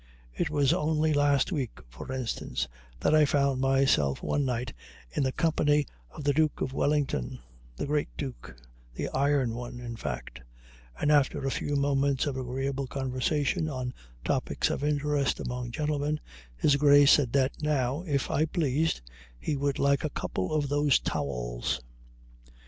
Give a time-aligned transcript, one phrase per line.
[0.33, 2.67] It was only the last week, for instance,
[3.01, 4.73] that I found myself one night
[5.11, 7.37] in the company of the Duke of Wellington,
[7.75, 8.55] the great Duke,
[8.95, 10.41] the Iron one, in fact;
[10.99, 13.93] and after a few moments of agreeable conversation on
[14.25, 16.19] topics of interest among gentlemen,
[16.57, 19.01] his Grace said that now, if I pleased,
[19.39, 21.79] he would like a couple of those towels.